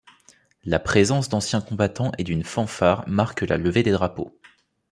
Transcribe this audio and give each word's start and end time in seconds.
La 0.65 0.79
présence 0.79 1.29
d'anciens 1.29 1.61
combattants 1.61 2.11
et 2.17 2.23
d'une 2.23 2.43
fanfare 2.43 3.07
marquent 3.07 3.41
la 3.43 3.57
levée 3.59 3.83
des 3.83 3.91
drapeaux. 3.91 4.35